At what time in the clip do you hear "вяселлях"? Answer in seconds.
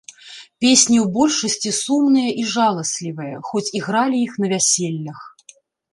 4.55-5.19